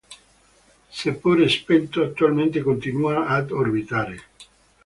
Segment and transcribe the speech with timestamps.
[0.89, 4.19] Seppure spento, attualmente continua ad orbitare.